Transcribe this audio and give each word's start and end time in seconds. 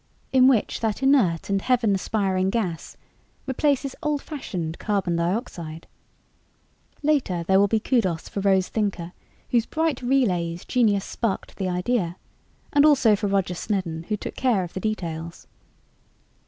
in 0.33 0.47
which 0.47 0.79
that 0.79 1.03
inert 1.03 1.47
and 1.47 1.61
heaven 1.61 1.93
aspiring 1.93 2.49
gas 2.49 2.97
replaces 3.45 3.93
old 4.01 4.19
fashioned 4.19 4.79
carbon 4.79 5.15
dioxide. 5.15 5.85
Later, 7.03 7.43
there 7.43 7.59
will 7.59 7.67
be 7.67 7.79
kudos 7.79 8.27
for 8.27 8.39
Rose 8.39 8.67
Thinker, 8.67 9.11
whose 9.51 9.67
bright 9.67 10.01
relays 10.01 10.65
genius 10.65 11.05
sparked 11.05 11.55
the 11.57 11.69
idea, 11.69 12.17
and 12.73 12.83
also 12.83 13.15
for 13.15 13.27
Roger 13.27 13.53
Snedden, 13.53 14.01
who 14.09 14.17
took 14.17 14.33
care 14.33 14.63
of 14.63 14.73
the 14.73 14.79
details. 14.79 15.45